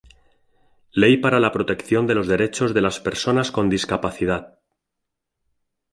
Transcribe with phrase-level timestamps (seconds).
[0.95, 4.57] Ley para la protección de los Derechos de las Personas con Discapacidad.